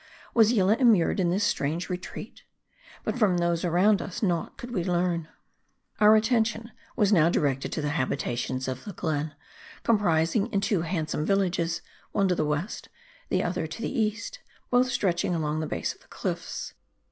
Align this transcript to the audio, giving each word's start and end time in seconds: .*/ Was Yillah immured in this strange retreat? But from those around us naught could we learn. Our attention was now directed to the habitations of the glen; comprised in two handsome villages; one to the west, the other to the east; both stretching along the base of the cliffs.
.*/ 0.17 0.33
Was 0.33 0.51
Yillah 0.51 0.77
immured 0.79 1.19
in 1.19 1.29
this 1.29 1.43
strange 1.43 1.87
retreat? 1.87 2.41
But 3.03 3.19
from 3.19 3.37
those 3.37 3.63
around 3.63 4.01
us 4.01 4.23
naught 4.23 4.57
could 4.57 4.71
we 4.71 4.83
learn. 4.83 5.27
Our 5.99 6.15
attention 6.15 6.71
was 6.95 7.13
now 7.13 7.29
directed 7.29 7.71
to 7.73 7.83
the 7.83 7.91
habitations 7.91 8.67
of 8.67 8.83
the 8.83 8.93
glen; 8.93 9.35
comprised 9.83 10.35
in 10.35 10.59
two 10.59 10.81
handsome 10.81 11.23
villages; 11.23 11.83
one 12.13 12.27
to 12.29 12.33
the 12.33 12.43
west, 12.45 12.89
the 13.29 13.43
other 13.43 13.67
to 13.67 13.79
the 13.83 13.95
east; 13.95 14.39
both 14.71 14.89
stretching 14.89 15.35
along 15.35 15.59
the 15.59 15.67
base 15.67 15.93
of 15.93 16.01
the 16.01 16.07
cliffs. 16.07 16.73